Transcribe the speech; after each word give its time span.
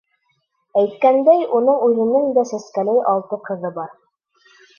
Әйткәндәй, 0.79 1.43
уның 1.57 1.77
үҙенең 1.89 2.25
дә 2.39 2.45
сәскәләй 2.53 3.05
алты 3.13 3.41
ҡыҙы 3.51 3.73
бар. 3.79 3.95